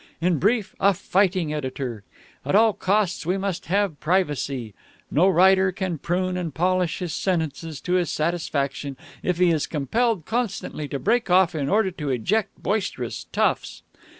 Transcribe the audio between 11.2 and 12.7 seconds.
off in order to eject